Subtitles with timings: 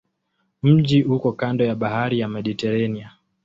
[0.63, 3.11] Mji uko kando ya bahari ya Mediteranea.